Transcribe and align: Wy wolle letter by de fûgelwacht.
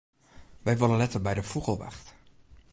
Wy 0.65 0.73
wolle 0.79 0.97
letter 1.01 1.21
by 1.25 1.33
de 1.37 1.43
fûgelwacht. 1.51 2.07